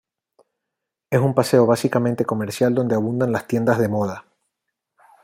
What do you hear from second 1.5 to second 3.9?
básicamente comercial donde abundan las tiendas de